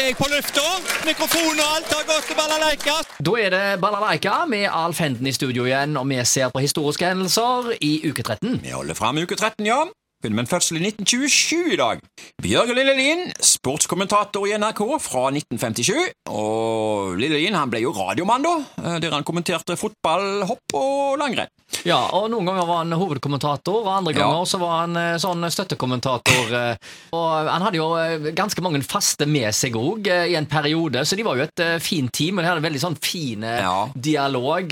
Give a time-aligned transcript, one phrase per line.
[0.00, 0.64] er jeg på lufta.
[1.06, 2.96] Mikrofon og alt har gått til balalaika.
[3.28, 7.08] Da er det Balalaika med Alf Henden i studio igjen, og vi ser på historiske
[7.08, 8.60] hendelser i uke 13.
[8.64, 9.84] Vi holder fram uke 13, ja.
[10.24, 12.00] Filmen fødsel i 1927 i dag.
[12.44, 16.10] Bjørge Lillelien, sportskommentator i NRK fra 1957.
[16.28, 18.52] Og Lillelien han ble jo radiomann, da,
[18.82, 21.48] eh, der han kommenterte fotball, hopp og langrenn.
[21.88, 24.20] Ja, og Noen ganger var han hovedkommentator, og andre Ja.
[24.20, 26.52] ganger så var han eh, sånn støttekommentator.
[26.52, 26.76] eh,
[27.12, 27.88] Og Han hadde jo
[28.34, 32.12] ganske mange faste med seg òg i en periode, så de var jo et fint
[32.12, 32.38] team.
[32.38, 33.88] Og de hadde en veldig sånn fin Ja.
[33.98, 34.70] dialog.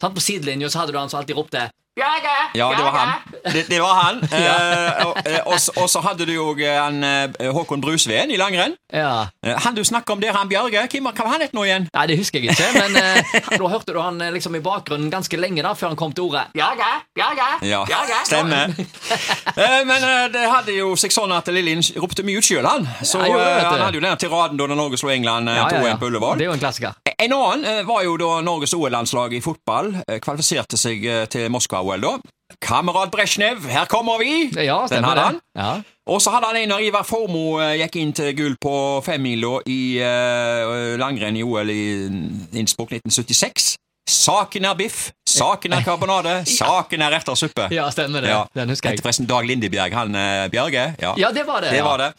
[0.00, 0.14] sant?
[0.14, 2.34] På sidelinja så hadde du han som alltid ropte Bjørge!
[2.56, 3.10] Ja, det var han.
[3.52, 4.20] Det, det var han.
[4.32, 8.30] Eh, og, eh, og, så- og så hadde du jo eh, han, eh, Håkon Brusveen
[8.32, 8.74] i langrenn.
[8.92, 9.26] Ja.
[9.64, 11.86] Han du snakker om der, han Bjørge, hvem hva var han het nå igjen?
[11.92, 15.36] Nei, det husker jeg ikke, men eh, da hørte du han liksom i bakgrunnen ganske
[15.40, 16.46] lenge da, før han kom til ordet.
[16.56, 16.88] Bjørge!
[17.18, 17.48] Bjørge!
[17.68, 18.22] Ja, Bjørge!
[18.30, 18.72] stemmer.
[19.52, 20.00] Eh, Men
[20.32, 22.86] det hadde jo seg sånn at Lillin ropte mye ut sjøl, han.
[23.04, 23.66] Så Ja, du.
[23.68, 25.96] han hadde jo denne tiraden da Norge slo England eh, Ja, ja, 2-1 ja.
[26.00, 26.38] på Ullevål.
[26.40, 26.96] Det er jo en klassiker.
[27.22, 31.50] En annen eh, var jo da Norges OL-landslag i fotball eh, kvalifiserte seg eh, til
[31.54, 32.16] Moskva-OL, da.
[32.62, 34.48] Kamerat Brezjnev, her kommer vi!
[34.58, 35.38] Ja, Den hadde han.
[35.56, 35.68] Ja.
[36.10, 38.74] Og så hadde han en når Ivar Formoe eh, gikk inn til gull på
[39.06, 41.84] femmila i uh, langrenn i OL i
[42.58, 43.76] Innsbruck 1976.
[44.10, 47.70] Saken er biff, saken er karbonade, saken er erter suppe.
[47.70, 48.34] ja, stemmer det.
[48.34, 48.42] Ja.
[48.58, 48.98] Den husker jeg.
[48.98, 49.06] jeg.
[49.06, 50.18] forresten Dag Lindebjerg, han
[50.50, 50.90] Bjørge.
[50.98, 51.14] Ja.
[51.22, 51.70] Ja, det var det.
[51.70, 52.12] Det var det.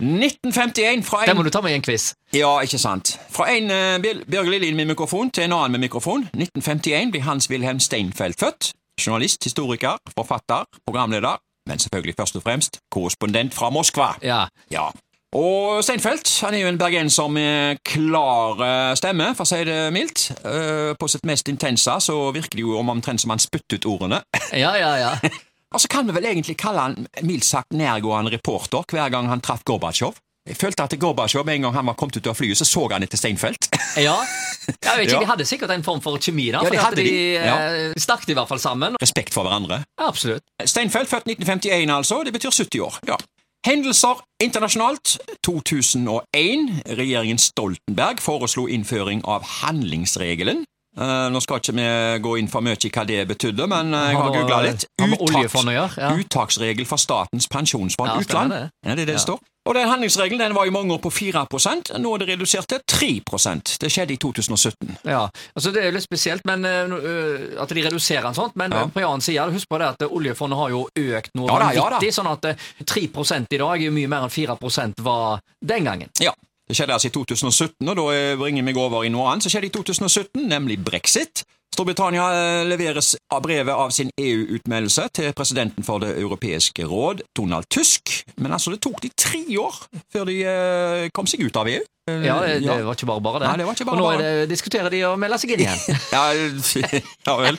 [0.00, 0.04] Ja.
[0.04, 2.12] 1951 fra Den må du ta med i en quiz.
[2.34, 3.16] Ja, ikke sant.
[3.30, 6.28] Fra en uh, Bjørge Lillien med mikrofon til en annen med mikrofon.
[6.34, 8.72] 1951 blir Hans-Wilhelm Steinfeld født.
[9.00, 14.14] Journalist, historiker, forfatter, programleder, men selvfølgelig først og fremst korrespondent fra Moskva.
[14.22, 14.46] Ja.
[14.70, 14.90] Ja.
[15.34, 19.78] Og Steinfeld han er jo en bergenser med klar eh, stemme, for å si det
[19.94, 20.28] mildt.
[20.46, 23.88] Eh, på sitt mest intense så virker det jo om omtrent som han spytter ut
[23.96, 24.22] ordene.
[24.52, 25.12] ja, ja, ja.
[25.74, 29.42] Og så kan vi vel egentlig kalle han mildt sagt nærgående reporter hver gang han
[29.42, 30.14] traff Gorbatsjov.
[30.44, 33.02] Jeg følte at Gorbatsjov en gang han var kommet ut av flyet, så så han
[33.02, 33.70] etter Steinfeld.
[34.06, 34.14] ja.
[34.68, 35.20] Jeg vet ikke, Ja.
[35.20, 36.60] De hadde sikkert en form for kjemi, da.
[36.62, 37.06] Ja, de hadde de.
[37.08, 38.98] de eh, snakket i hvert fall sammen.
[39.02, 39.82] Respekt for hverandre.
[39.98, 40.44] Ja, absolutt.
[40.64, 43.00] Steinfeld, født 1951 altså, det betyr 70 år.
[43.08, 43.16] Ja.
[43.64, 45.16] Hendelser internasjonalt.
[45.46, 46.68] 2001.
[47.00, 50.66] Regjeringen Stoltenberg foreslo innføring av handlingsregelen.
[50.94, 51.86] Eh, nå skal ikke vi
[52.22, 54.84] gå inn for mye i hva det betydde, men eh, jeg har googla litt.
[55.00, 56.12] Uttaks- ja.
[56.14, 58.50] Uttaksregel for Statens pensjonsfond Ja, utland.
[58.54, 58.70] det.
[58.86, 59.40] Ja, det er det det står.
[59.64, 62.82] Og den handlingsregelen den var i mange år på 4% nå er det redusert til
[62.84, 64.98] 3% Det skjedde i 2017.
[65.08, 65.22] Ja,
[65.56, 68.84] altså Det er jo litt spesielt men, uh, at de reduserer den sånt, men Ja.
[68.86, 71.98] på en annen side, husk på det at oljefondet har jo økt noe Ja da,
[72.02, 73.08] ja sånn at eh, 3
[73.50, 76.10] i dag er jo mye mer enn 4% var den gangen.
[76.20, 76.32] Ja.
[76.74, 79.52] Det skjedde altså i 2017, og da eh, bringer vi over i noe annet som
[79.52, 81.44] skjedde i 2017, nemlig brexit.
[81.70, 87.70] Storbritannia eh, leveres av brevet av sin EU-utmeldelse til presidenten for Det europeiske råd, Donald
[87.70, 88.10] Tusk.
[88.42, 89.78] Men altså, det tok de tre år
[90.10, 91.86] før de eh, kom seg ut av EU.
[92.10, 93.46] Eh, Ja, det, det var ikke bare bare det.
[93.48, 94.24] Nei, det var ikke bare Og nå bare.
[94.28, 96.00] er det, diskuterer de å melde seg inn igjen.
[96.12, 96.24] Ja,
[97.24, 97.56] ja vel.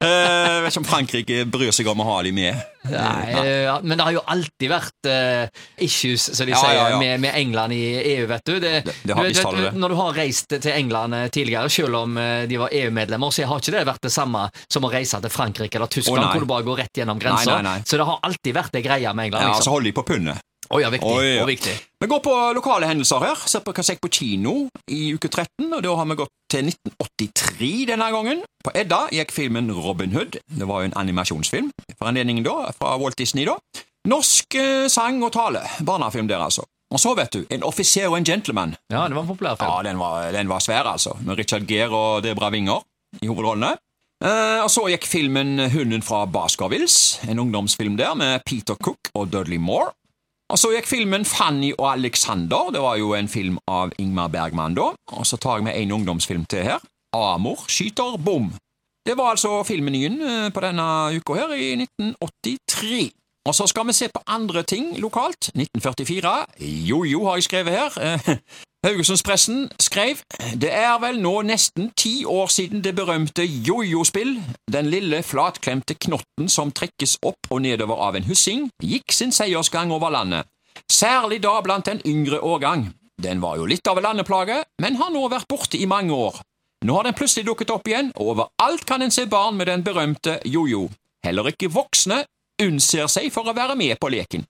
[0.00, 2.62] Eh, Jeg vet ikke om Frankrike bryr seg om å ha de med.
[2.88, 6.78] Nei, eh, ja, men det har jo alltid vært eh, issues, som de Ja, sier,
[6.78, 6.98] ja, ja.
[7.02, 7.82] Med, med England i
[8.14, 8.54] EU, vet du.
[8.56, 9.74] Det, Det- det har du vet- det.
[9.84, 13.44] Når du har reist til England eh, tidligere, selv om eh, de var EU-medlemmer, så
[13.52, 16.40] har ikke det vært det samme som å reise til Frankrike eller Tyskland, oh, hvor
[16.40, 17.60] du bare går rett gjennom grensa.
[17.84, 19.44] Så det har alltid vært det greia med England.
[19.44, 19.68] Ja, liksom.
[19.68, 20.40] så holder de på pundet.
[20.74, 21.06] Å ja, viktig.
[21.06, 21.42] Oh, ja.
[21.44, 21.72] Og viktig.
[22.02, 23.42] Vi går på lokale hendelser her.
[23.46, 24.54] Ser på hva som gikk på kino
[24.90, 28.42] i uke 13, og da har vi gått til 1983 denne gangen.
[28.64, 30.40] På Edda gikk filmen Robin Hood.
[30.42, 33.54] Det var jo en animasjonsfilm for anledningen da, fra Walt Disney da.
[34.10, 35.62] Norsk eh, sang og tale.
[35.86, 36.66] Barnefilm der, altså.
[36.94, 38.74] Og så, vet du, En offiser og en gentleman.
[38.92, 39.70] Ja, det var en populær film.
[39.70, 41.14] Ja, den var, den var svær, altså.
[41.22, 42.82] Med Richard Gere og Debra Winger
[43.22, 43.76] i hovedrollene.
[44.24, 49.30] Eh, og så gikk filmen Hunden fra Baskervilles, en ungdomsfilm der med Peter Cook og
[49.30, 49.92] Dudley Moore.
[50.54, 54.76] Og så gikk filmen Fanny og Alexander, det var jo en film av Ingmar Bergman
[54.76, 54.92] da.
[55.18, 56.84] Og så tar jeg med en ungdomsfilm til her.
[57.10, 58.52] Amor skyter bom.
[59.02, 60.86] Det var altså filmenyen eh, på denne
[61.18, 63.10] uka her i 1983.
[63.50, 65.50] Og så skal vi se på andre ting lokalt.
[65.58, 66.36] 1944.
[66.86, 68.38] Jojo har jeg skrevet her.
[68.84, 70.18] Haugesundspressen skrev
[70.60, 74.34] Det er vel nå nesten ti år siden det berømte jojo-spill,
[74.72, 79.92] den lille flatklemte knotten som trekkes opp og nedover av en hussing, gikk sin seiersgang
[79.92, 80.44] over landet.
[80.92, 82.90] Særlig da blant den yngre årgang.
[83.16, 86.36] Den var jo litt av en landeplage, men har nå vært borte i mange år.
[86.84, 89.86] Nå har den plutselig dukket opp igjen, og overalt kan en se barn med den
[89.86, 90.90] berømte jojo.
[91.24, 92.26] Heller ikke voksne
[92.60, 94.44] unnser seg for å være med på leken.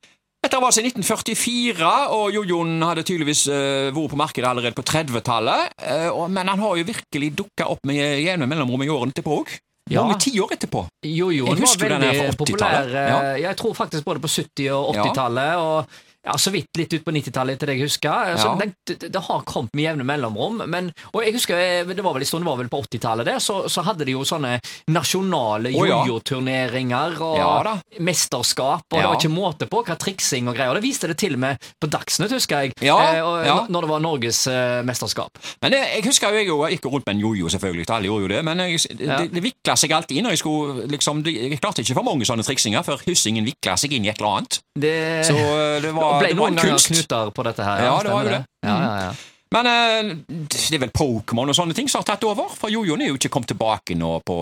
[0.54, 4.84] Dette var altså i 1944, og jojoen hadde tydeligvis uh, vært på markedet allerede på
[4.86, 9.40] 30-tallet, eh, men han har jo virkelig dukka opp med jevne mellomrom i årene etterpå
[9.40, 9.50] òg.
[9.90, 10.04] Ja.
[10.04, 10.84] Mange tiår etterpå.
[11.10, 12.86] Jojoen var veldig populær.
[12.94, 13.18] Ja.
[13.32, 15.58] eh, Jeg tror faktisk både på 70- og 80-tallet.
[15.58, 18.10] Og ja, så vidt litt ut på 90-tallet, etter det jeg husker.
[18.34, 18.54] Altså, Ja.
[18.64, 20.62] den, det, det har kommet med jevne mellomrom.
[20.68, 23.26] Men, og jeg husker, eh, det var vel en stund, det var vel på 80-tallet,
[23.28, 27.52] det, så, så hadde de jo sånne nasjonale jojo-turneringer og Ja
[28.00, 30.72] mesterskap, og det var ikke måte på hva triksing og greier.
[30.72, 33.54] Og det viste det til og med på Dagsnytt, husker jeg, Ja, eh, og, ja.
[33.68, 34.82] når- det var Norges eh.
[34.84, 37.86] Men det, jeg husker jo jeg jo gikk rundt med en jojo, selvfølgelig.
[37.90, 38.44] Alle gjorde jo det.
[38.44, 39.16] Men jeg, det, Ja.
[39.18, 40.26] det, det vikla seg alltid inn.
[40.26, 43.92] Og jeg, skulle, liksom, jeg klarte ikke for mange sånne triksinger, for hyssingen vikla seg
[43.92, 44.60] inn i et eller annet.
[44.74, 46.90] Det, Så eh, det var, ble det noen en ganger kunst.
[46.92, 47.84] knuter på dette her.
[47.86, 48.42] Ja, det var jo det.
[48.44, 48.68] Mm.
[48.68, 49.14] Ja, ja, ja.
[49.54, 50.08] Men eh,
[50.50, 52.48] det er vel Pokémon og sånne ting som har tatt over?
[52.58, 54.38] For jojoen er jo ikke kommet tilbake nå på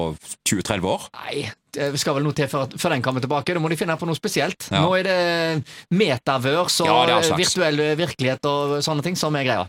[0.48, 1.04] 20-30 år.
[1.18, 1.42] Nei,
[1.76, 3.52] det skal vel noe til før, før den kommer tilbake.
[3.52, 4.70] Da må de finne på noe spesielt.
[4.72, 4.80] Ja.
[4.86, 5.18] Nå er det
[5.92, 9.68] metaverse og Ja, det virtuell virkelighet og sånne ting som er greia.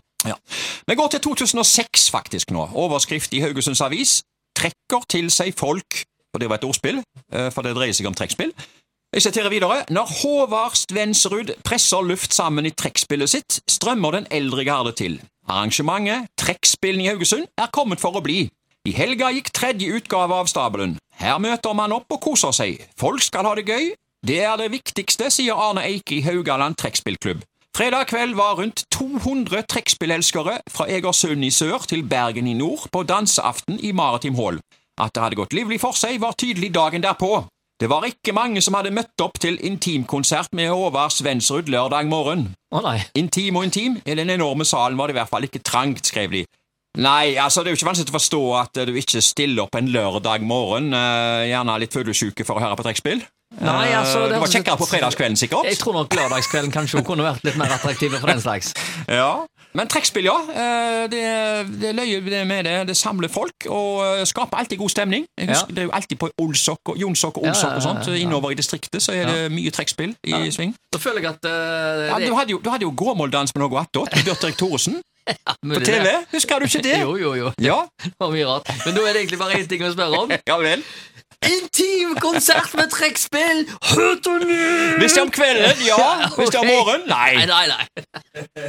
[0.88, 2.70] Vi går til 2006 faktisk nå.
[2.80, 4.22] Overskrift i Haugesunds Avis.
[4.56, 6.04] Trekker til seg folk
[6.34, 6.96] Og det var et ordspill,
[7.30, 8.50] eh, for det dreier seg om trekkspill.
[9.14, 9.84] Jeg siterer videre.
[9.94, 15.20] Når Håvard Svensrud presser luft sammen i trekkspillet sitt, strømmer den eldre garde til.
[15.46, 18.48] Arrangementet Trekkspillene i Haugesund er kommet for å bli.
[18.84, 20.96] I helga gikk tredje utgave av stabelen.
[21.14, 22.82] Her møter man opp og koser seg.
[22.98, 23.92] Folk skal ha det gøy.
[24.26, 27.46] Det er det viktigste, sier Arne Eike i Haugaland trekkspillklubb.
[27.76, 33.06] Fredag kveld var rundt 200 trekkspillelskere fra Egersund i sør til Bergen i nord på
[33.06, 34.58] danseaften i Maritim Hall.
[34.98, 37.44] At det hadde gått livlig for seg, var tydelig dagen derpå.
[37.80, 42.52] Det var ikke mange som hadde møtt opp til intimkonsert med Håvard Svensrud lørdag morgen.
[42.70, 43.00] Å nei.
[43.18, 46.30] Intim og intim, i den enorme salen var det i hvert fall ikke trangt, skrev
[46.36, 46.44] de.
[47.02, 49.74] Nei, altså det er jo ikke vanskelig å forstå at eh, du ikke stiller opp
[49.74, 53.24] en lørdag morgen, eh, gjerne litt fuglesjuke for å høre på trekkspill.
[53.58, 55.66] Nei, altså, Eh, det det var kjekkere på fredagskvelden, sikkert.
[55.66, 58.70] Jeg tror nok lørdagskvelden kanskje kunne vært litt mer attraktiv for den slags.
[59.18, 59.46] Ja.
[59.74, 60.34] Men trekkspill, ja.
[60.54, 61.22] eh, Det,
[61.82, 62.74] det løyer det med det.
[62.88, 65.26] Det samler folk og eh, skaper alltid god stemning.
[65.38, 65.74] Jeg husker, Ja.
[65.74, 68.06] Det er jo alltid på Olsok og Jonsok og Olsok ja, og sånt.
[68.18, 70.76] Innover i distriktet så er det mye trekkspill i sving.
[70.94, 73.82] Da føler jeg at uh, Ja, du, hadde jo, du hadde jo Gåmåldans med noe
[73.82, 74.12] attåt.
[74.14, 76.04] med Bjørn Erik Thoresen Ja, på TV.
[76.04, 76.16] det.
[76.36, 76.98] Husker du ikke det?
[77.06, 77.50] Jo, jo, jo.
[77.58, 78.70] Ja, Det var mye rart.
[78.86, 80.34] Men nå er det egentlig bare én ting å spørre om.
[80.50, 80.84] ja vel.
[81.44, 83.64] Intimkonsert med trekkspill!
[83.90, 84.54] Høtony!
[85.00, 85.98] Hvis det er om kvelden, ja.
[86.38, 87.66] Hvis det er om morgenen, Nei, nei.
[87.66, 88.64] nei, nei.